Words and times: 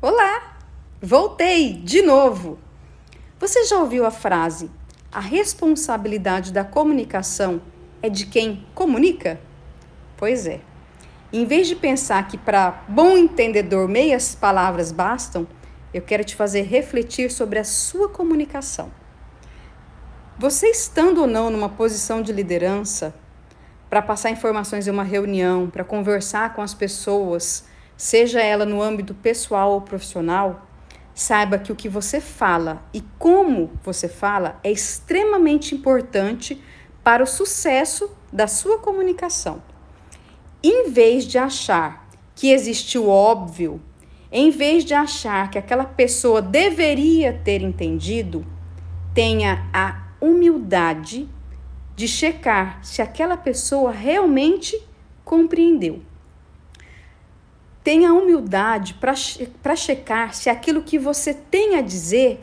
Olá! 0.00 0.56
Voltei 1.02 1.72
de 1.72 2.02
novo! 2.02 2.56
Você 3.40 3.64
já 3.64 3.78
ouviu 3.78 4.06
a 4.06 4.12
frase: 4.12 4.70
a 5.10 5.18
responsabilidade 5.18 6.52
da 6.52 6.62
comunicação 6.62 7.60
é 8.00 8.08
de 8.08 8.26
quem 8.26 8.64
comunica? 8.76 9.40
Pois 10.16 10.46
é. 10.46 10.60
Em 11.32 11.44
vez 11.44 11.66
de 11.66 11.74
pensar 11.74 12.28
que 12.28 12.38
para 12.38 12.84
bom 12.86 13.18
entendedor 13.18 13.88
meias 13.88 14.36
palavras 14.36 14.92
bastam, 14.92 15.48
eu 15.92 16.00
quero 16.00 16.22
te 16.22 16.36
fazer 16.36 16.62
refletir 16.62 17.32
sobre 17.32 17.58
a 17.58 17.64
sua 17.64 18.08
comunicação. 18.08 18.92
Você 20.38 20.68
estando 20.68 21.22
ou 21.22 21.26
não 21.26 21.50
numa 21.50 21.70
posição 21.70 22.22
de 22.22 22.32
liderança, 22.32 23.12
para 23.90 24.00
passar 24.00 24.30
informações 24.30 24.86
em 24.86 24.92
uma 24.92 25.02
reunião, 25.02 25.68
para 25.68 25.82
conversar 25.82 26.54
com 26.54 26.62
as 26.62 26.72
pessoas, 26.72 27.64
seja 27.98 28.40
ela 28.40 28.64
no 28.64 28.80
âmbito 28.80 29.12
pessoal 29.12 29.72
ou 29.72 29.80
profissional, 29.80 30.66
saiba 31.12 31.58
que 31.58 31.72
o 31.72 31.76
que 31.76 31.88
você 31.88 32.20
fala 32.20 32.80
e 32.94 33.02
como 33.18 33.72
você 33.82 34.08
fala 34.08 34.60
é 34.62 34.70
extremamente 34.70 35.74
importante 35.74 36.62
para 37.02 37.24
o 37.24 37.26
sucesso 37.26 38.08
da 38.32 38.46
sua 38.46 38.78
comunicação. 38.78 39.60
Em 40.62 40.90
vez 40.90 41.24
de 41.24 41.38
achar 41.38 42.08
que 42.36 42.52
existe 42.52 42.96
o 42.96 43.08
óbvio, 43.08 43.82
em 44.30 44.50
vez 44.50 44.84
de 44.84 44.94
achar 44.94 45.50
que 45.50 45.58
aquela 45.58 45.84
pessoa 45.84 46.40
deveria 46.40 47.32
ter 47.32 47.62
entendido, 47.62 48.46
tenha 49.12 49.68
a 49.72 50.06
humildade 50.20 51.28
de 51.96 52.06
checar 52.06 52.78
se 52.84 53.02
aquela 53.02 53.36
pessoa 53.36 53.90
realmente 53.90 54.80
compreendeu. 55.24 56.07
Tenha 57.88 58.12
humildade 58.12 58.98
para 59.62 59.74
checar 59.74 60.34
se 60.34 60.50
aquilo 60.50 60.82
que 60.82 60.98
você 60.98 61.32
tem 61.32 61.76
a 61.76 61.80
dizer 61.80 62.38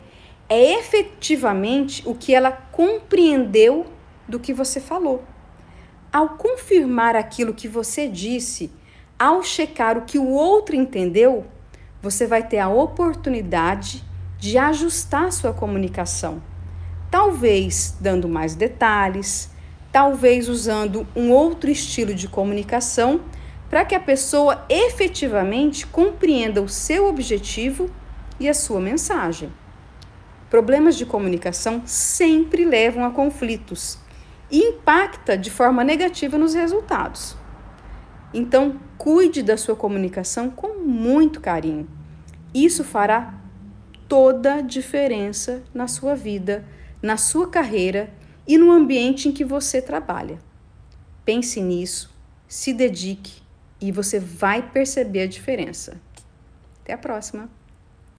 é 0.48 0.72
efetivamente 0.72 2.02
o 2.04 2.16
que 2.16 2.34
ela 2.34 2.50
compreendeu 2.50 3.86
do 4.28 4.40
que 4.40 4.52
você 4.52 4.80
falou. 4.80 5.22
Ao 6.12 6.30
confirmar 6.30 7.14
aquilo 7.14 7.54
que 7.54 7.68
você 7.68 8.08
disse, 8.08 8.72
ao 9.16 9.40
checar 9.40 9.96
o 9.96 10.02
que 10.02 10.18
o 10.18 10.30
outro 10.30 10.74
entendeu, 10.74 11.46
você 12.02 12.26
vai 12.26 12.42
ter 12.42 12.58
a 12.58 12.68
oportunidade 12.68 14.02
de 14.40 14.58
ajustar 14.58 15.30
sua 15.30 15.52
comunicação 15.52 16.42
talvez 17.08 17.96
dando 18.00 18.28
mais 18.28 18.56
detalhes, 18.56 19.48
talvez 19.92 20.48
usando 20.48 21.06
um 21.14 21.30
outro 21.30 21.70
estilo 21.70 22.12
de 22.14 22.26
comunicação 22.26 23.20
para 23.68 23.84
que 23.84 23.94
a 23.94 24.00
pessoa 24.00 24.64
efetivamente 24.68 25.86
compreenda 25.86 26.62
o 26.62 26.68
seu 26.68 27.06
objetivo 27.06 27.90
e 28.38 28.48
a 28.48 28.54
sua 28.54 28.80
mensagem. 28.80 29.52
Problemas 30.48 30.96
de 30.96 31.04
comunicação 31.04 31.82
sempre 31.84 32.64
levam 32.64 33.04
a 33.04 33.10
conflitos 33.10 33.98
e 34.50 34.60
impacta 34.60 35.36
de 35.36 35.50
forma 35.50 35.82
negativa 35.82 36.38
nos 36.38 36.54
resultados. 36.54 37.36
Então, 38.32 38.80
cuide 38.96 39.42
da 39.42 39.56
sua 39.56 39.74
comunicação 39.74 40.50
com 40.50 40.78
muito 40.78 41.40
carinho. 41.40 41.88
Isso 42.54 42.84
fará 42.84 43.34
toda 44.08 44.54
a 44.54 44.60
diferença 44.60 45.64
na 45.74 45.88
sua 45.88 46.14
vida 46.14 46.64
na 47.02 47.16
sua 47.16 47.48
carreira 47.48 48.12
e 48.46 48.56
no 48.58 48.70
ambiente 48.70 49.28
em 49.28 49.32
que 49.32 49.44
você 49.44 49.80
trabalha. 49.80 50.38
Pense 51.24 51.60
nisso, 51.60 52.10
se 52.48 52.72
dedique 52.72 53.42
e 53.80 53.92
você 53.92 54.18
vai 54.18 54.70
perceber 54.70 55.22
a 55.22 55.26
diferença. 55.26 56.00
Até 56.82 56.92
a 56.92 56.98
próxima! 56.98 57.48